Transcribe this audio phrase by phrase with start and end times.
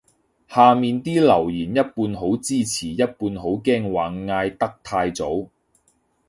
[0.49, 5.47] 下面啲留言一半好支持一半好驚話嗌得太早